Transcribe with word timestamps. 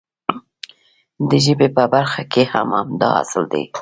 د 1.29 1.31
ژبې 1.45 1.67
په 1.75 1.83
برخه 1.93 2.21
کې 2.31 2.43
هم 2.51 2.67
همدا 2.79 3.09
اصل 3.21 3.43
دی. 3.53 3.63